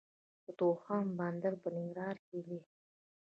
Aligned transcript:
د 0.45 0.47
تورخم 0.59 1.05
بندر 1.19 1.53
په 1.61 1.67
ننګرهار 1.75 2.17
کې 2.27 2.39
دی 2.47 2.59